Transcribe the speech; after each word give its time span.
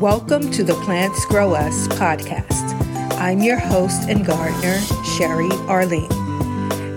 Welcome 0.00 0.50
to 0.52 0.64
the 0.64 0.72
Plants 0.86 1.26
Grow 1.26 1.52
Us 1.52 1.86
podcast. 1.88 2.72
I'm 3.18 3.40
your 3.40 3.58
host 3.58 4.08
and 4.08 4.24
gardener, 4.24 4.80
Sherry 5.18 5.50
Arlene. 5.68 6.08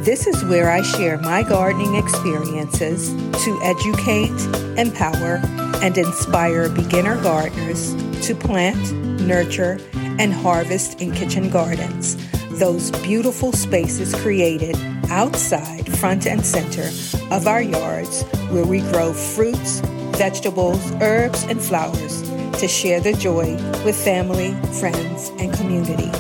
This 0.04 0.26
is 0.26 0.42
where 0.46 0.72
I 0.72 0.84
share 0.84 1.18
my 1.18 1.44
gardening 1.44 1.96
experiences 1.96 3.12
to 3.44 3.60
educate, 3.62 4.32
empower, 4.80 5.42
and 5.84 5.98
inspire 5.98 6.70
beginner 6.70 7.22
gardeners 7.22 7.94
to 8.26 8.36
plant, 8.36 8.94
nurture, 9.20 9.80
and 9.94 10.32
harvest 10.32 11.02
in 11.02 11.12
kitchen 11.12 11.50
gardens 11.50 12.16
those 12.58 12.92
beautiful 13.02 13.52
spaces 13.52 14.16
created 14.16 14.78
outside, 15.10 15.92
front 15.98 16.26
and 16.26 16.46
center 16.46 16.88
of 17.36 17.48
our 17.48 17.62
yards 17.62 18.24
where 18.52 18.66
we 18.66 18.80
grow 18.80 19.12
fruits, 19.12 19.80
vegetables, 20.16 20.80
herbs, 21.02 21.44
and 21.46 21.60
flowers 21.62 22.33
to 22.60 22.68
share 22.68 23.00
the 23.00 23.14
joy 23.14 23.56
with 23.84 23.96
family, 23.96 24.54
friends, 24.80 25.30
and 25.40 25.54
community. 25.54 26.12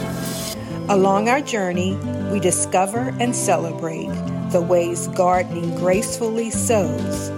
Along 0.90 1.30
our 1.30 1.42
journey, 1.42 1.96
we 2.32 2.40
discover 2.40 3.16
and 3.20 3.36
celebrate 3.36 4.10
the 4.52 4.62
ways 4.62 5.08
gardening 5.10 5.76
gracefully 5.76 6.50
sows 6.50 7.30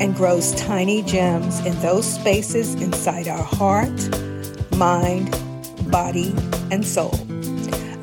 and 0.00 0.14
grows 0.14 0.54
tiny 0.54 1.02
gems 1.02 1.64
in 1.66 1.78
those 1.80 2.10
spaces 2.10 2.74
inside 2.76 3.28
our 3.28 3.42
heart, 3.42 3.90
mind, 4.76 5.30
body, 5.90 6.34
and 6.70 6.86
soul. 6.86 7.14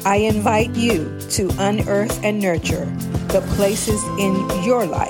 I 0.05 0.17
invite 0.17 0.75
you 0.75 1.19
to 1.31 1.49
unearth 1.57 2.23
and 2.23 2.39
nurture 2.39 2.85
the 3.29 3.41
places 3.55 4.03
in 4.19 4.33
your 4.63 4.85
life 4.85 5.09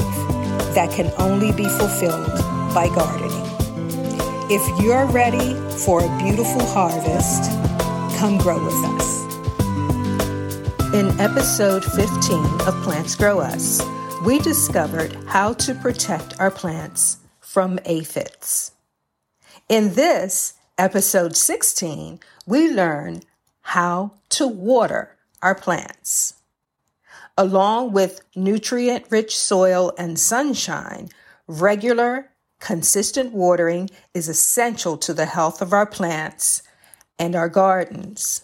that 0.74 0.90
can 0.92 1.12
only 1.18 1.52
be 1.52 1.68
fulfilled 1.68 2.28
by 2.74 2.88
gardening. 2.96 3.49
If 4.52 4.82
you're 4.82 5.06
ready 5.06 5.54
for 5.86 6.04
a 6.04 6.18
beautiful 6.18 6.66
harvest, 6.66 7.52
come 8.18 8.40
grow 8.40 8.58
with 8.66 8.74
us. 8.74 9.24
In 10.92 11.20
episode 11.20 11.86
15 11.86 12.44
of 12.68 12.74
Plants 12.82 13.14
Grow 13.14 13.42
Us, 13.42 13.80
we 14.26 14.40
discovered 14.40 15.16
how 15.28 15.54
to 15.54 15.76
protect 15.76 16.40
our 16.40 16.50
plants 16.50 17.18
from 17.40 17.78
aphids. 17.86 18.72
In 19.70 19.94
this, 19.94 20.56
episode 20.80 21.38
16, 21.38 22.20
we 22.48 22.72
learn 22.72 23.22
how 23.62 24.14
to 24.30 24.48
water 24.48 25.16
our 25.44 25.54
plants. 25.54 26.34
Along 27.38 27.92
with 27.92 28.22
nutrient 28.36 29.06
rich 29.12 29.38
soil 29.38 29.94
and 29.96 30.18
sunshine, 30.18 31.10
regular, 31.46 32.32
consistent 32.60 33.34
watering 33.34 33.90
is 34.14 34.28
essential 34.28 34.98
to 34.98 35.14
the 35.14 35.26
health 35.26 35.62
of 35.62 35.74
our 35.74 35.86
plants 35.86 36.62
and 37.18 37.36
our 37.36 37.50
gardens. 37.50 38.42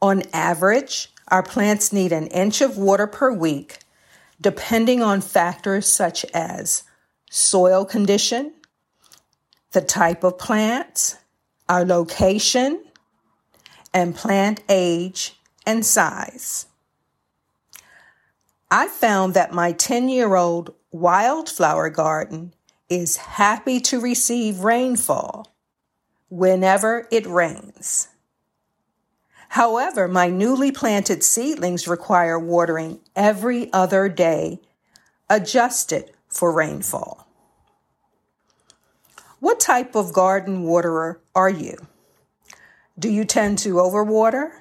On 0.00 0.22
average, 0.32 1.12
our 1.28 1.42
plants 1.42 1.92
need 1.92 2.12
an 2.12 2.26
inch 2.28 2.60
of 2.60 2.76
water 2.76 3.06
per 3.06 3.32
week, 3.32 3.78
depending 4.40 5.02
on 5.02 5.20
factors 5.20 5.86
such 5.86 6.24
as 6.34 6.82
soil 7.30 7.84
condition, 7.84 8.52
the 9.70 9.80
type 9.80 10.24
of 10.24 10.38
plants, 10.38 11.16
our 11.68 11.84
location, 11.84 12.82
and 13.94 14.14
plant 14.14 14.60
age 14.68 15.38
and 15.66 15.84
size. 15.84 16.66
I 18.70 18.88
found 18.88 19.34
that 19.34 19.52
my 19.52 19.72
10 19.72 20.08
year 20.08 20.34
old 20.34 20.74
wildflower 20.90 21.90
garden 21.90 22.54
is 22.88 23.16
happy 23.16 23.80
to 23.80 24.00
receive 24.00 24.60
rainfall 24.60 25.54
whenever 26.28 27.06
it 27.10 27.26
rains. 27.26 28.08
However, 29.50 30.08
my 30.08 30.28
newly 30.28 30.72
planted 30.72 31.22
seedlings 31.22 31.86
require 31.86 32.38
watering 32.38 33.00
every 33.14 33.70
other 33.72 34.08
day, 34.08 34.60
adjusted 35.28 36.10
for 36.28 36.50
rainfall. 36.50 37.28
What 39.40 39.60
type 39.60 39.94
of 39.94 40.12
garden 40.12 40.62
waterer 40.62 41.20
are 41.34 41.50
you? 41.50 41.76
Do 42.98 43.10
you 43.10 43.24
tend 43.24 43.58
to 43.58 43.74
overwater, 43.74 44.52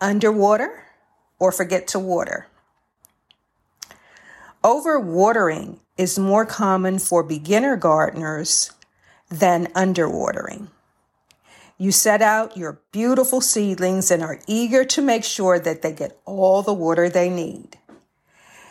underwater, 0.00 0.84
or 1.38 1.50
forget 1.50 1.88
to 1.88 1.98
water? 1.98 2.46
Overwatering 4.64 5.78
is 5.98 6.18
more 6.18 6.46
common 6.46 6.98
for 6.98 7.22
beginner 7.22 7.76
gardeners 7.76 8.72
than 9.28 9.66
underwatering. 9.74 10.68
You 11.76 11.92
set 11.92 12.22
out 12.22 12.56
your 12.56 12.80
beautiful 12.90 13.42
seedlings 13.42 14.10
and 14.10 14.22
are 14.22 14.40
eager 14.46 14.86
to 14.86 15.02
make 15.02 15.22
sure 15.22 15.58
that 15.58 15.82
they 15.82 15.92
get 15.92 16.18
all 16.24 16.62
the 16.62 16.72
water 16.72 17.10
they 17.10 17.28
need. 17.28 17.78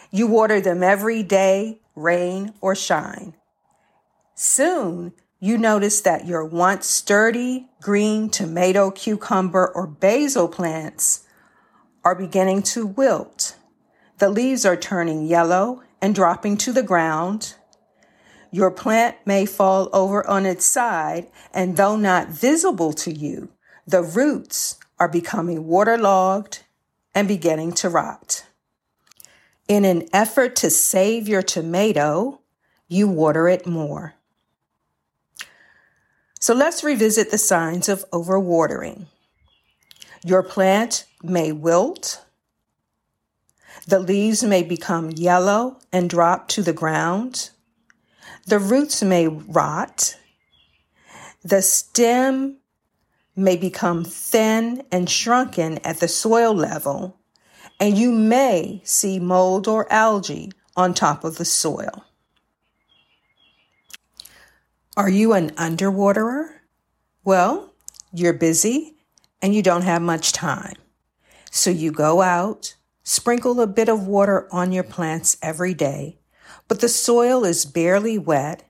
You 0.09 0.25
water 0.25 0.59
them 0.59 0.81
every 0.81 1.21
day, 1.21 1.79
rain 1.95 2.55
or 2.59 2.73
shine. 2.73 3.35
Soon, 4.33 5.13
you 5.39 5.59
notice 5.59 6.01
that 6.01 6.25
your 6.25 6.43
once 6.43 6.87
sturdy 6.87 7.67
green 7.83 8.31
tomato, 8.31 8.89
cucumber, 8.89 9.67
or 9.67 9.85
basil 9.85 10.47
plants 10.47 11.27
are 12.03 12.15
beginning 12.15 12.63
to 12.63 12.87
wilt. 12.87 13.57
The 14.23 14.29
leaves 14.29 14.65
are 14.65 14.77
turning 14.77 15.25
yellow 15.25 15.83
and 16.01 16.15
dropping 16.15 16.55
to 16.59 16.71
the 16.71 16.81
ground. 16.81 17.55
Your 18.51 18.71
plant 18.71 19.17
may 19.25 19.45
fall 19.45 19.89
over 19.91 20.25
on 20.25 20.45
its 20.45 20.63
side, 20.63 21.29
and 21.53 21.75
though 21.75 21.97
not 21.97 22.29
visible 22.29 22.93
to 22.93 23.11
you, 23.11 23.49
the 23.85 24.01
roots 24.01 24.79
are 24.97 25.09
becoming 25.09 25.67
waterlogged 25.67 26.59
and 27.13 27.27
beginning 27.27 27.73
to 27.73 27.89
rot. 27.89 28.45
In 29.67 29.83
an 29.83 30.07
effort 30.13 30.55
to 30.55 30.69
save 30.69 31.27
your 31.27 31.43
tomato, 31.43 32.39
you 32.87 33.09
water 33.09 33.49
it 33.49 33.67
more. 33.67 34.13
So 36.39 36.53
let's 36.53 36.81
revisit 36.81 37.29
the 37.29 37.37
signs 37.37 37.89
of 37.89 38.09
overwatering. 38.11 39.07
Your 40.23 40.43
plant 40.43 41.07
may 41.21 41.51
wilt. 41.51 42.22
The 43.87 43.99
leaves 43.99 44.43
may 44.43 44.63
become 44.63 45.11
yellow 45.11 45.79
and 45.91 46.09
drop 46.09 46.47
to 46.49 46.61
the 46.61 46.73
ground. 46.73 47.49
The 48.45 48.59
roots 48.59 49.03
may 49.03 49.27
rot. 49.27 50.17
The 51.43 51.61
stem 51.61 52.59
may 53.35 53.57
become 53.57 54.05
thin 54.05 54.83
and 54.91 55.09
shrunken 55.09 55.79
at 55.79 55.99
the 55.99 56.07
soil 56.07 56.53
level, 56.53 57.19
and 57.79 57.97
you 57.97 58.11
may 58.11 58.81
see 58.85 59.19
mold 59.19 59.67
or 59.67 59.91
algae 59.91 60.51
on 60.75 60.93
top 60.93 61.23
of 61.23 61.37
the 61.37 61.45
soil. 61.45 62.05
Are 64.95 65.09
you 65.09 65.33
an 65.33 65.49
underwaterer? 65.57 66.61
Well, 67.23 67.73
you're 68.13 68.33
busy 68.33 68.95
and 69.41 69.53
you 69.55 69.63
don't 69.63 69.81
have 69.81 70.01
much 70.01 70.31
time. 70.31 70.75
So 71.51 71.69
you 71.69 71.91
go 71.91 72.21
out, 72.21 72.75
sprinkle 73.03 73.59
a 73.61 73.67
bit 73.67 73.89
of 73.89 74.07
water 74.07 74.47
on 74.51 74.71
your 74.71 74.83
plants 74.83 75.37
every 75.41 75.73
day, 75.73 76.17
but 76.67 76.79
the 76.79 76.89
soil 76.89 77.43
is 77.45 77.65
barely 77.65 78.17
wet 78.17 78.69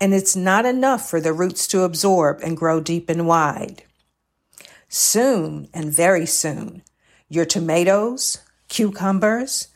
and 0.00 0.12
it's 0.12 0.36
not 0.36 0.66
enough 0.66 1.08
for 1.08 1.20
the 1.20 1.32
roots 1.32 1.66
to 1.66 1.82
absorb 1.82 2.40
and 2.42 2.56
grow 2.56 2.80
deep 2.80 3.08
and 3.08 3.26
wide. 3.26 3.82
Soon 4.88 5.68
and 5.72 5.92
very 5.92 6.26
soon, 6.26 6.82
your 7.28 7.46
tomatoes, 7.46 8.38
cucumbers, 8.68 9.68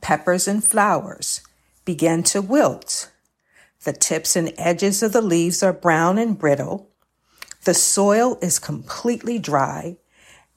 peppers, 0.00 0.48
and 0.48 0.64
flowers 0.64 1.42
begin 1.84 2.22
to 2.22 2.40
wilt 2.40 3.10
the 3.86 3.92
tips 3.92 4.34
and 4.34 4.52
edges 4.58 5.00
of 5.00 5.12
the 5.12 5.22
leaves 5.22 5.62
are 5.62 5.72
brown 5.72 6.18
and 6.18 6.36
brittle. 6.36 6.90
The 7.64 7.72
soil 7.72 8.36
is 8.42 8.58
completely 8.58 9.38
dry, 9.38 9.98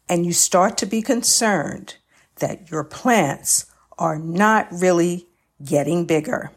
and 0.09 0.25
you 0.25 0.33
start 0.33 0.80
to 0.80 0.88
be 0.88 1.03
concerned 1.03 1.97
that 2.39 2.69
your 2.71 2.83
plants 2.83 3.65
are 3.97 4.18
not 4.18 4.68
really 4.71 5.27
getting 5.63 6.06
bigger. 6.06 6.51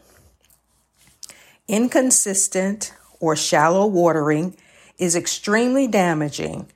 Inconsistent 1.67 2.93
or 3.19 3.35
shallow 3.35 3.85
watering 3.85 4.55
is 4.97 5.15
extremely 5.15 5.87
damaging, 5.87 6.71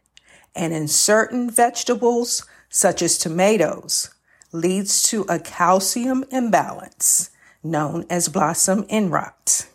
and 0.55 0.73
in 0.73 0.87
certain 0.87 1.49
vegetables, 1.49 2.45
such 2.69 3.01
as 3.01 3.17
tomatoes, 3.17 4.13
leads 4.51 5.03
to 5.03 5.25
a 5.29 5.39
calcium 5.39 6.23
imbalance 6.31 7.29
known 7.63 8.05
as 8.09 8.29
blossom 8.29 8.85
end 8.89 9.11
rot 9.11 9.67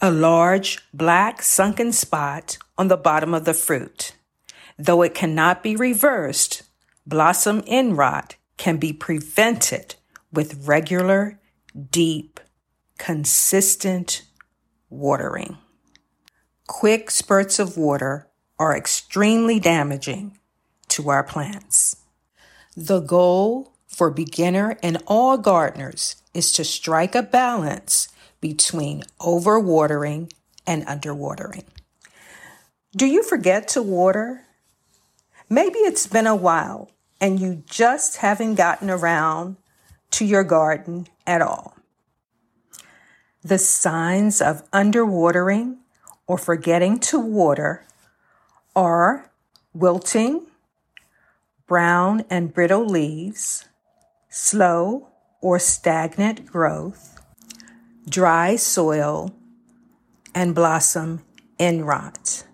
a 0.00 0.10
large 0.10 0.78
black 0.94 1.42
sunken 1.42 1.92
spot 1.92 2.56
on 2.76 2.88
the 2.88 2.96
bottom 2.96 3.34
of 3.34 3.44
the 3.44 3.54
fruit. 3.54 4.12
Though 4.78 5.02
it 5.02 5.14
cannot 5.14 5.62
be 5.62 5.74
reversed, 5.74 6.62
blossom 7.08 7.62
end 7.66 7.96
rot 7.96 8.36
can 8.58 8.76
be 8.76 8.92
prevented 8.92 9.94
with 10.32 10.66
regular, 10.68 11.40
deep, 11.90 12.38
consistent 12.98 14.22
watering. 14.90 15.56
quick 16.66 17.10
spurts 17.10 17.58
of 17.58 17.76
water 17.76 18.28
are 18.58 18.76
extremely 18.76 19.58
damaging 19.58 20.38
to 20.88 21.08
our 21.08 21.24
plants. 21.24 21.96
The 22.76 23.00
goal 23.00 23.72
for 23.86 24.10
beginner 24.10 24.76
and 24.82 25.02
all 25.06 25.38
gardeners 25.38 26.16
is 26.34 26.52
to 26.52 26.64
strike 26.64 27.14
a 27.14 27.22
balance 27.22 28.08
between 28.40 29.02
overwatering 29.20 30.30
and 30.66 30.86
underwatering. 30.86 31.64
Do 32.96 33.06
you 33.06 33.22
forget 33.22 33.68
to 33.68 33.82
water? 33.82 34.44
Maybe 35.48 35.78
it's 35.78 36.06
been 36.06 36.26
a 36.26 36.36
while 36.36 36.90
and 37.20 37.40
you 37.40 37.62
just 37.66 38.18
haven't 38.18 38.54
gotten 38.54 38.90
around 38.90 39.56
to 40.10 40.24
your 40.24 40.44
garden 40.44 41.06
at 41.26 41.42
all. 41.42 41.74
The 43.42 43.58
signs 43.58 44.40
of 44.40 44.68
underwatering 44.70 45.78
or 46.26 46.38
forgetting 46.38 46.98
to 47.00 47.18
water 47.18 47.86
are 48.74 49.30
wilting, 49.72 50.46
brown 51.66 52.24
and 52.30 52.52
brittle 52.52 52.86
leaves, 52.86 53.66
slow 54.28 55.08
or 55.40 55.58
stagnant 55.58 56.46
growth, 56.46 57.20
dry 58.08 58.56
soil, 58.56 59.34
and 60.34 60.54
blossom 60.54 61.22
end 61.58 61.86
rot. 61.86 62.44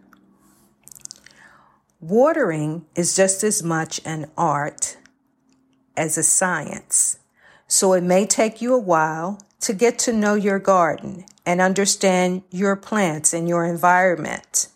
Watering 2.07 2.85
is 2.95 3.17
just 3.17 3.43
as 3.43 3.63
much 3.63 3.99
an 4.05 4.31
art 4.37 4.99
as 5.97 6.19
a 6.19 6.23
science, 6.23 7.19
so 7.67 7.95
it 7.95 8.03
may 8.03 8.27
take 8.27 8.61
you 8.61 8.75
a 8.75 8.79
while 8.79 9.41
to 9.61 9.73
get 9.73 9.99
to 10.01 10.13
know 10.13 10.35
your 10.35 10.59
garden 10.59 11.25
and 11.47 11.63
understand 11.63 12.43
your 12.51 12.77
plants 12.77 13.33
and 13.33 13.49
your 13.49 13.65
environment. 13.65 14.69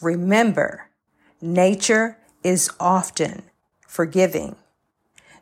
Remember, 0.00 0.88
nature 1.42 2.16
is 2.42 2.70
often 2.80 3.42
forgiving, 3.86 4.56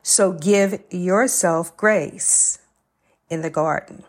so 0.03 0.33
give 0.33 0.83
yourself 0.89 1.77
grace 1.77 2.59
in 3.29 3.41
the 3.41 3.49
garden. 3.49 4.03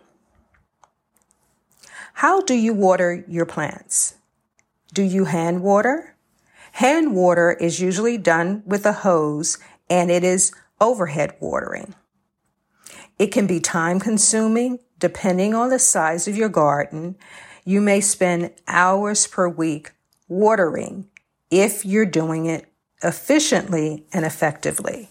How 2.14 2.40
do 2.40 2.54
you 2.54 2.74
water 2.74 3.24
your 3.28 3.46
plants? 3.46 4.16
Do 4.92 5.04
you 5.04 5.26
hand 5.26 5.62
water? 5.62 6.11
Hand 6.72 7.14
water 7.14 7.52
is 7.52 7.80
usually 7.80 8.18
done 8.18 8.62
with 8.66 8.86
a 8.86 8.92
hose 8.92 9.58
and 9.88 10.10
it 10.10 10.24
is 10.24 10.52
overhead 10.80 11.36
watering. 11.38 11.94
It 13.18 13.28
can 13.28 13.46
be 13.46 13.60
time 13.60 14.00
consuming 14.00 14.78
depending 14.98 15.54
on 15.54 15.68
the 15.68 15.78
size 15.78 16.26
of 16.26 16.36
your 16.36 16.48
garden. 16.48 17.16
You 17.64 17.80
may 17.80 18.00
spend 18.00 18.52
hours 18.66 19.26
per 19.26 19.48
week 19.48 19.92
watering 20.28 21.08
if 21.50 21.84
you're 21.84 22.06
doing 22.06 22.46
it 22.46 22.66
efficiently 23.02 24.06
and 24.12 24.24
effectively. 24.24 25.10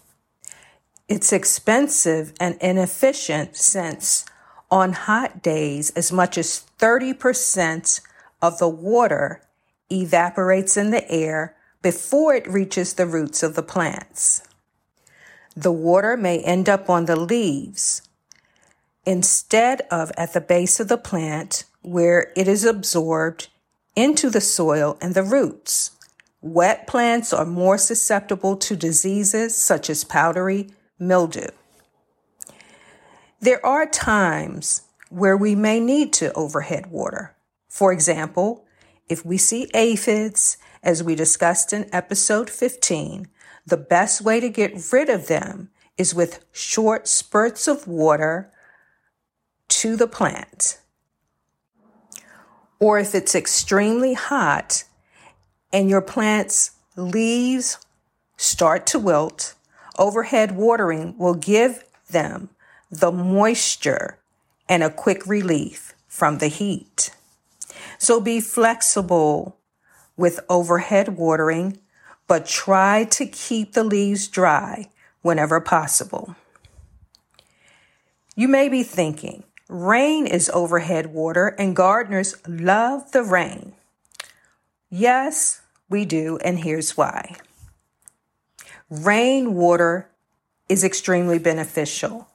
It's 1.08 1.32
expensive 1.32 2.34
and 2.40 2.58
inefficient 2.62 3.56
since 3.56 4.26
on 4.72 4.94
hot 4.94 5.44
days, 5.44 5.90
as 5.92 6.12
much 6.12 6.38
as 6.38 6.66
30% 6.80 8.02
of 8.42 8.58
the 8.58 8.70
water 8.70 9.42
evaporates 9.92 10.78
in 10.78 10.92
the 10.92 11.10
air 11.12 11.56
before 11.82 12.34
it 12.36 12.48
reaches 12.48 12.94
the 12.94 13.06
roots 13.06 13.44
of 13.44 13.56
the 13.56 13.64
plants. 13.64 14.44
The 15.56 15.72
water 15.72 16.16
may 16.16 16.40
end 16.40 16.70
up 16.70 16.90
on 16.90 17.06
the 17.06 17.20
leaves 17.20 18.04
instead 19.06 19.82
of 19.92 20.12
at 20.18 20.34
the 20.34 20.42
base 20.42 20.80
of 20.80 20.88
the 20.88 20.98
plant 20.98 21.66
where 21.82 22.32
it 22.36 22.48
is 22.48 22.64
absorbed 22.64 23.50
into 23.96 24.30
the 24.30 24.42
soil 24.42 24.98
and 25.02 25.14
the 25.14 25.24
roots. 25.24 25.92
Wet 26.42 26.88
plants 26.88 27.34
are 27.34 27.46
more 27.46 27.78
susceptible 27.78 28.56
to 28.58 28.76
diseases 28.76 29.56
such 29.56 29.90
as 29.90 30.04
powdery 30.04 30.70
mildew. 30.98 31.48
There 33.40 33.64
are 33.66 33.86
times 33.86 34.84
where 35.10 35.36
we 35.36 35.56
may 35.56 35.80
need 35.80 36.14
to 36.14 36.34
overhead 36.34 36.92
water. 36.92 37.36
For 37.68 37.92
example, 37.92 38.66
if 39.12 39.26
we 39.26 39.38
see 39.38 39.70
aphids, 39.74 40.56
as 40.82 41.04
we 41.04 41.16
discussed 41.16 41.74
in 41.74 41.94
episode 41.94 42.50
15, 42.50 43.28
the 43.68 43.76
best 43.76 44.22
way 44.22 44.40
to 44.40 44.48
get 44.48 44.90
rid 44.94 45.10
of 45.10 45.28
them 45.28 45.70
is 45.98 46.16
with 46.16 46.46
short 46.54 47.10
spurts 47.10 47.68
of 47.68 47.90
water 47.90 48.50
to 49.68 49.98
the 49.98 50.08
plant. 50.08 50.80
Or 52.80 53.00
if 53.00 53.14
it's 53.14 53.36
extremely 53.36 54.14
hot 54.14 54.86
and 55.74 55.90
your 55.90 56.02
plant's 56.02 56.72
leaves 56.96 57.80
start 58.38 58.86
to 58.88 58.98
wilt, 58.98 59.56
overhead 60.00 60.56
watering 60.56 61.18
will 61.18 61.36
give 61.36 61.84
them 62.10 62.50
the 62.90 63.12
moisture 63.12 64.20
and 64.70 64.82
a 64.82 64.90
quick 64.90 65.28
relief 65.28 65.94
from 66.08 66.38
the 66.38 66.48
heat. 66.48 67.12
So 68.02 68.20
be 68.20 68.42
flexible 68.42 69.60
with 70.18 70.40
overhead 70.50 71.18
watering, 71.18 71.78
but 72.28 72.48
try 72.48 73.04
to 73.04 73.28
keep 73.28 73.74
the 73.74 73.84
leaves 73.84 74.28
dry 74.28 74.90
whenever 75.22 75.62
possible. 75.62 76.36
You 78.36 78.48
may 78.48 78.70
be 78.70 78.82
thinking, 78.82 79.44
rain 79.70 80.26
is 80.26 80.50
overhead 80.52 81.14
water 81.14 81.50
and 81.60 81.76
gardeners 81.76 82.36
love 82.48 83.12
the 83.12 83.22
rain. 83.22 83.74
Yes, 84.90 85.62
we 85.88 86.04
do, 86.04 86.40
and 86.44 86.58
here's 86.58 86.98
why. 86.98 87.36
Rainwater 88.90 90.10
is 90.68 90.84
extremely 90.84 91.38
beneficial. 91.38 92.31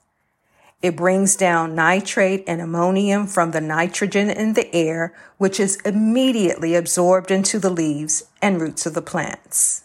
It 0.82 0.96
brings 0.96 1.36
down 1.36 1.74
nitrate 1.74 2.44
and 2.46 2.60
ammonium 2.60 3.26
from 3.26 3.50
the 3.50 3.60
nitrogen 3.60 4.28
in 4.28 4.52
the 4.52 4.72
air, 4.74 5.14
which 5.38 5.58
is 5.58 5.76
immediately 5.84 6.74
absorbed 6.74 7.30
into 7.30 7.58
the 7.58 7.70
leaves 7.70 8.24
and 8.42 8.60
roots 8.60 8.84
of 8.84 8.94
the 8.94 9.02
plants. 9.02 9.84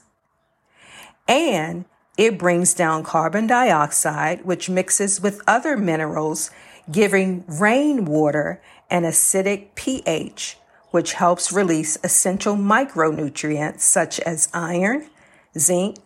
And 1.28 1.86
it 2.18 2.38
brings 2.38 2.74
down 2.74 3.04
carbon 3.04 3.48
dioxide, 3.48 4.44
which 4.44 4.70
mixes 4.70 5.22
with 5.22 5.42
other 5.48 5.78
minerals, 5.78 6.52
giving 6.92 7.46
rainwater 7.48 8.62
an 8.90 9.04
acidic 9.04 9.74
pH, 9.76 10.58
which 10.92 11.14
helps 11.14 11.54
release 11.54 11.98
essential 12.04 12.56
micronutrients 12.56 13.80
such 13.80 14.20
as 14.20 14.50
iron, 14.54 15.10
zinc, 15.58 15.98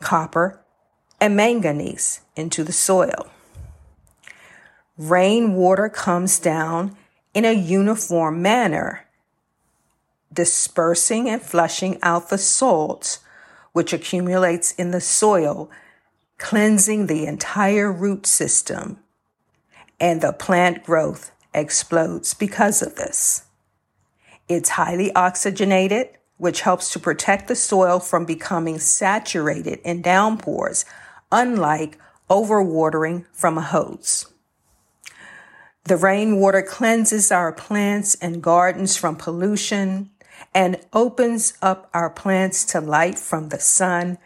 copper, 0.00 0.60
and 1.20 1.34
manganese 1.34 2.20
into 2.36 2.62
the 2.62 2.72
soil. 2.72 3.28
Rainwater 4.98 5.88
comes 5.88 6.40
down 6.40 6.96
in 7.32 7.44
a 7.44 7.52
uniform 7.52 8.42
manner, 8.42 9.06
dispersing 10.32 11.28
and 11.28 11.40
flushing 11.40 12.00
out 12.02 12.30
the 12.30 12.38
salts 12.38 13.20
which 13.72 13.92
accumulates 13.92 14.72
in 14.72 14.90
the 14.90 15.00
soil, 15.00 15.70
cleansing 16.36 17.06
the 17.06 17.26
entire 17.26 17.92
root 17.92 18.26
system, 18.26 18.98
and 20.00 20.20
the 20.20 20.32
plant 20.32 20.82
growth 20.82 21.30
explodes 21.54 22.34
because 22.34 22.82
of 22.82 22.96
this. 22.96 23.44
It's 24.48 24.70
highly 24.70 25.14
oxygenated, 25.14 26.08
which 26.38 26.62
helps 26.62 26.92
to 26.92 26.98
protect 26.98 27.46
the 27.46 27.54
soil 27.54 28.00
from 28.00 28.24
becoming 28.24 28.80
saturated 28.80 29.78
in 29.84 30.02
downpours, 30.02 30.84
unlike 31.30 31.98
overwatering 32.28 33.26
from 33.32 33.58
a 33.58 33.62
hose. 33.62 34.26
The 35.88 35.96
rainwater 35.96 36.60
cleanses 36.60 37.32
our 37.32 37.50
plants 37.50 38.14
and 38.16 38.42
gardens 38.42 38.98
from 38.98 39.16
pollution 39.16 40.10
and 40.52 40.78
opens 40.92 41.54
up 41.62 41.88
our 41.94 42.10
plants 42.10 42.62
to 42.66 42.80
light 42.82 43.18
from 43.18 43.48
the 43.48 43.58
sun, 43.58 44.18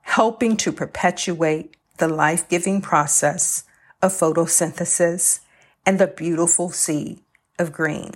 helping 0.00 0.56
to 0.56 0.72
perpetuate 0.72 1.76
the 1.98 2.08
life 2.08 2.48
giving 2.48 2.80
process 2.80 3.64
of 4.00 4.14
photosynthesis 4.14 5.40
and 5.84 5.98
the 5.98 6.06
beautiful 6.06 6.70
sea 6.70 7.18
of 7.58 7.74
green. 7.74 8.12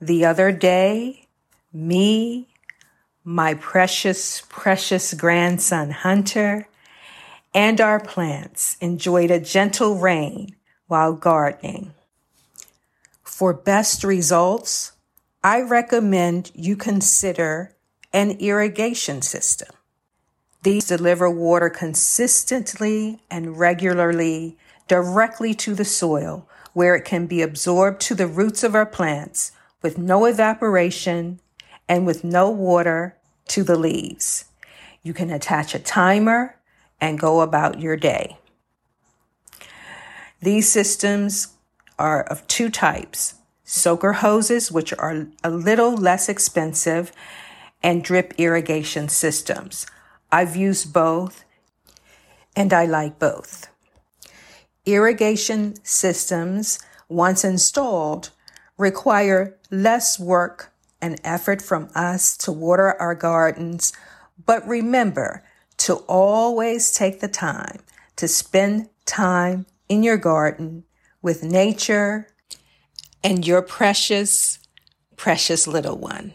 The 0.00 0.24
other 0.24 0.52
day, 0.52 1.28
me, 1.70 2.48
my 3.24 3.52
precious, 3.52 4.40
precious 4.48 5.12
grandson 5.12 5.90
Hunter, 5.90 6.66
and 7.52 7.78
our 7.78 8.00
plants 8.00 8.78
enjoyed 8.80 9.30
a 9.30 9.38
gentle 9.38 9.98
rain 9.98 10.56
while 10.92 11.14
gardening. 11.14 11.94
For 13.22 13.54
best 13.54 14.04
results, 14.04 14.92
I 15.42 15.62
recommend 15.62 16.50
you 16.54 16.76
consider 16.76 17.74
an 18.12 18.32
irrigation 18.32 19.22
system. 19.22 19.70
These 20.62 20.88
deliver 20.88 21.30
water 21.30 21.70
consistently 21.70 23.22
and 23.30 23.58
regularly 23.58 24.58
directly 24.86 25.54
to 25.64 25.74
the 25.74 25.86
soil 25.86 26.46
where 26.74 26.94
it 26.94 27.06
can 27.06 27.24
be 27.26 27.40
absorbed 27.40 28.02
to 28.02 28.14
the 28.14 28.26
roots 28.26 28.62
of 28.62 28.74
our 28.74 28.84
plants 28.84 29.50
with 29.80 29.96
no 29.96 30.26
evaporation 30.26 31.40
and 31.88 32.04
with 32.04 32.22
no 32.22 32.50
water 32.50 33.16
to 33.48 33.64
the 33.64 33.78
leaves. 33.78 34.44
You 35.02 35.14
can 35.14 35.30
attach 35.30 35.74
a 35.74 35.78
timer 35.78 36.56
and 37.00 37.18
go 37.18 37.40
about 37.40 37.80
your 37.80 37.96
day. 37.96 38.36
These 40.42 40.68
systems 40.68 41.54
are 41.98 42.24
of 42.24 42.46
two 42.48 42.68
types 42.68 43.34
soaker 43.64 44.14
hoses, 44.14 44.70
which 44.70 44.92
are 44.92 45.28
a 45.42 45.50
little 45.50 45.94
less 45.94 46.28
expensive, 46.28 47.12
and 47.82 48.04
drip 48.04 48.34
irrigation 48.38 49.08
systems. 49.08 49.86
I've 50.30 50.56
used 50.56 50.92
both 50.92 51.44
and 52.54 52.72
I 52.72 52.84
like 52.84 53.18
both. 53.18 53.68
Irrigation 54.84 55.74
systems, 55.84 56.78
once 57.08 57.44
installed, 57.44 58.30
require 58.76 59.56
less 59.70 60.18
work 60.18 60.72
and 61.00 61.20
effort 61.24 61.62
from 61.62 61.88
us 61.94 62.36
to 62.38 62.52
water 62.52 63.00
our 63.00 63.14
gardens, 63.14 63.92
but 64.44 64.66
remember 64.66 65.44
to 65.78 65.94
always 66.08 66.92
take 66.92 67.20
the 67.20 67.28
time 67.28 67.78
to 68.16 68.28
spend 68.28 68.88
time 69.06 69.66
in 69.92 70.02
your 70.02 70.16
garden 70.16 70.84
with 71.20 71.42
nature 71.42 72.26
and 73.22 73.46
your 73.46 73.60
precious, 73.60 74.58
precious 75.16 75.66
little 75.66 75.98
one. 75.98 76.32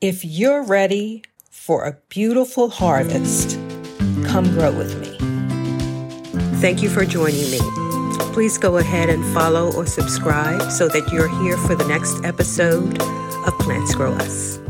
If 0.00 0.24
you're 0.24 0.64
ready 0.64 1.22
for 1.50 1.84
a 1.84 1.98
beautiful 2.08 2.70
harvest, 2.70 3.58
come 4.24 4.50
grow 4.54 4.72
with 4.72 4.98
me. 4.98 5.14
Thank 6.62 6.82
you 6.82 6.88
for 6.88 7.04
joining 7.04 7.50
me. 7.50 7.60
Please 8.32 8.56
go 8.56 8.78
ahead 8.78 9.10
and 9.10 9.22
follow 9.34 9.70
or 9.74 9.84
subscribe 9.84 10.72
so 10.72 10.88
that 10.88 11.12
you're 11.12 11.28
here 11.42 11.58
for 11.58 11.74
the 11.74 11.86
next 11.86 12.24
episode 12.24 12.98
of 13.46 13.58
Plants 13.58 13.94
Grow 13.94 14.14
Us. 14.14 14.61